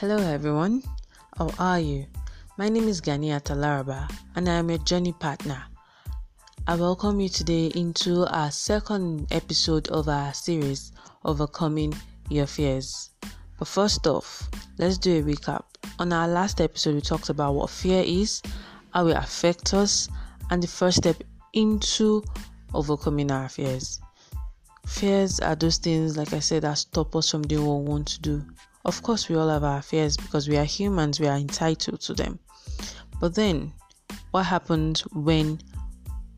Hello, 0.00 0.18
everyone. 0.18 0.82
How 1.38 1.48
are 1.58 1.80
you? 1.80 2.04
My 2.58 2.68
name 2.68 2.86
is 2.86 3.00
Gania 3.00 3.40
Talaraba, 3.40 4.06
and 4.34 4.46
I 4.46 4.56
am 4.56 4.68
your 4.68 4.78
journey 4.80 5.14
partner. 5.14 5.64
I 6.66 6.76
welcome 6.76 7.18
you 7.18 7.30
today 7.30 7.68
into 7.68 8.26
our 8.26 8.50
second 8.50 9.26
episode 9.30 9.88
of 9.88 10.06
our 10.10 10.34
series, 10.34 10.92
Overcoming 11.24 11.94
Your 12.28 12.44
Fears. 12.44 13.08
But 13.58 13.68
first 13.68 14.06
off, 14.06 14.50
let's 14.76 14.98
do 14.98 15.18
a 15.18 15.22
recap. 15.22 15.62
On 15.98 16.12
our 16.12 16.28
last 16.28 16.60
episode, 16.60 16.96
we 16.96 17.00
talked 17.00 17.30
about 17.30 17.54
what 17.54 17.70
fear 17.70 18.04
is, 18.06 18.42
how 18.92 19.06
it 19.06 19.16
affects 19.16 19.72
us, 19.72 20.10
and 20.50 20.62
the 20.62 20.68
first 20.68 20.98
step 20.98 21.22
into 21.54 22.22
overcoming 22.74 23.30
our 23.30 23.48
fears. 23.48 23.98
Fears 24.86 25.40
are 25.40 25.56
those 25.56 25.78
things, 25.78 26.18
like 26.18 26.34
I 26.34 26.40
said, 26.40 26.64
that 26.64 26.74
stop 26.74 27.16
us 27.16 27.30
from 27.30 27.46
doing 27.46 27.64
what 27.64 27.78
we 27.78 27.88
want 27.88 28.08
to 28.08 28.20
do. 28.20 28.44
Of 28.86 29.02
course, 29.02 29.28
we 29.28 29.34
all 29.34 29.48
have 29.48 29.64
our 29.64 29.82
fears 29.82 30.16
because 30.16 30.48
we 30.48 30.56
are 30.56 30.64
humans, 30.64 31.18
we 31.18 31.26
are 31.26 31.36
entitled 31.36 32.00
to 32.02 32.14
them. 32.14 32.38
But 33.20 33.34
then, 33.34 33.72
what 34.30 34.44
happens 34.44 35.00
when 35.12 35.58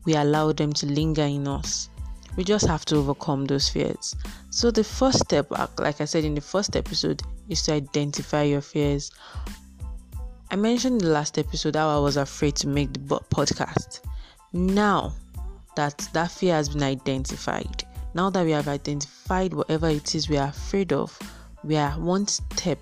we 0.05 0.15
allow 0.15 0.51
them 0.53 0.73
to 0.73 0.87
linger 0.87 1.21
in 1.25 1.47
us? 1.47 1.89
We 2.35 2.43
just 2.43 2.65
have 2.65 2.85
to 2.85 2.95
overcome 2.95 3.45
those 3.45 3.69
fears. 3.69 4.15
So, 4.49 4.71
the 4.71 4.83
first 4.83 5.19
step, 5.19 5.45
uh, 5.51 5.67
like 5.77 6.01
I 6.01 6.05
said 6.05 6.25
in 6.25 6.33
the 6.33 6.41
first 6.41 6.75
episode, 6.75 7.21
is 7.49 7.61
to 7.63 7.73
identify 7.73 8.41
your 8.41 8.61
fears. 8.61 9.11
I 10.49 10.55
mentioned 10.55 11.03
in 11.03 11.07
the 11.07 11.13
last 11.13 11.37
episode 11.37 11.75
how 11.75 11.95
I 11.95 11.99
was 11.99 12.17
afraid 12.17 12.55
to 12.55 12.67
make 12.67 12.91
the 12.93 12.99
podcast. 13.29 13.99
Now 14.53 15.13
that 15.75 15.99
that 16.13 16.31
fear 16.31 16.55
has 16.55 16.69
been 16.69 16.81
identified, 16.81 17.83
now 18.15 18.31
that 18.31 18.43
we 18.43 18.51
have 18.53 18.67
identified 18.67 19.53
whatever 19.53 19.87
it 19.87 20.15
is 20.15 20.29
we 20.29 20.37
are 20.37 20.47
afraid 20.47 20.93
of, 20.93 21.19
we 21.63 21.75
are 21.75 21.91
one 21.99 22.25
step 22.27 22.79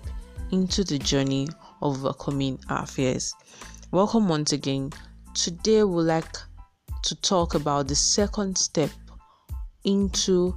into 0.52 0.84
the 0.84 0.98
journey 0.98 1.48
of 1.82 2.04
overcoming 2.04 2.58
our 2.68 2.86
fears. 2.86 3.34
Welcome 3.90 4.28
once 4.28 4.52
again. 4.52 4.92
Today, 5.34 5.82
we'd 5.82 6.04
like 6.04 6.36
to 7.02 7.14
talk 7.16 7.54
about 7.54 7.88
the 7.88 7.96
second 7.96 8.56
step 8.56 8.90
into 9.84 10.54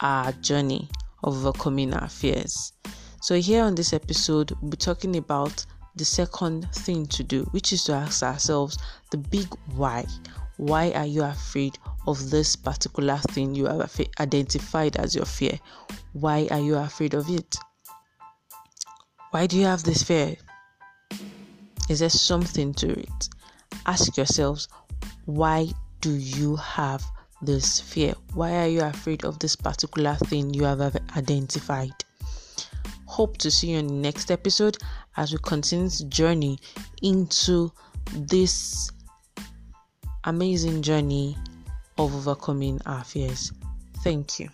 our 0.00 0.32
journey 0.32 0.88
of 1.24 1.34
overcoming 1.34 1.94
our 1.94 2.08
fears. 2.08 2.72
So, 3.20 3.34
here 3.40 3.64
on 3.64 3.74
this 3.74 3.92
episode, 3.92 4.52
we'll 4.60 4.70
be 4.70 4.76
talking 4.76 5.16
about 5.16 5.66
the 5.96 6.04
second 6.04 6.68
thing 6.72 7.06
to 7.06 7.24
do, 7.24 7.42
which 7.50 7.72
is 7.72 7.82
to 7.84 7.92
ask 7.92 8.22
ourselves 8.22 8.78
the 9.10 9.18
big 9.18 9.48
why. 9.74 10.06
Why 10.58 10.90
are 10.90 11.06
you 11.06 11.22
afraid 11.22 11.78
of 12.08 12.30
this 12.30 12.56
particular 12.56 13.18
thing 13.30 13.54
you 13.54 13.66
have 13.66 14.00
identified 14.18 14.96
as 14.96 15.14
your 15.14 15.24
fear? 15.24 15.58
Why 16.12 16.48
are 16.50 16.58
you 16.58 16.74
afraid 16.74 17.14
of 17.14 17.30
it? 17.30 17.56
Why 19.30 19.46
do 19.46 19.56
you 19.56 19.66
have 19.66 19.84
this 19.84 20.02
fear? 20.02 20.36
Is 21.88 22.00
there 22.00 22.10
something 22.10 22.74
to 22.74 22.98
it? 22.98 23.28
Ask 23.86 24.16
yourselves, 24.16 24.68
why 25.26 25.68
do 26.00 26.10
you 26.10 26.56
have 26.56 27.04
this 27.40 27.78
fear? 27.78 28.14
Why 28.34 28.56
are 28.56 28.66
you 28.68 28.80
afraid 28.80 29.24
of 29.24 29.38
this 29.38 29.54
particular 29.54 30.16
thing 30.16 30.52
you 30.52 30.64
have 30.64 30.80
identified? 31.16 31.92
Hope 33.06 33.38
to 33.38 33.50
see 33.50 33.70
you 33.70 33.78
in 33.78 33.86
the 33.86 33.92
next 33.94 34.32
episode 34.32 34.76
as 35.16 35.32
we 35.32 35.38
continue 35.38 35.84
this 35.84 36.00
journey 36.00 36.58
into 37.00 37.70
this 38.12 38.90
amazing 40.28 40.82
journey 40.82 41.34
of 41.96 42.14
overcoming 42.14 42.78
our 42.84 43.02
fears. 43.02 43.50
Thank 44.04 44.38
you. 44.38 44.50